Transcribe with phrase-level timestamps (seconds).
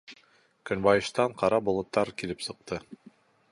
[0.69, 2.83] Көнбайыштан ҡара болоттар килеп сыҡты.